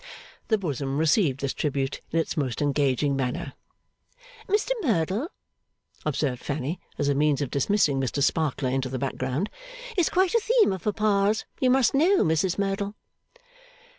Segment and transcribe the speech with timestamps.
[0.47, 3.53] The bosom received this tribute in its most engaging manner.
[4.47, 5.29] 'Mr Merdle,'
[6.07, 9.51] observed Fanny, as a means of dismissing Mr Sparkler into the background,
[9.95, 12.95] 'is quite a theme of Papa's, you must know, Mrs Merdle.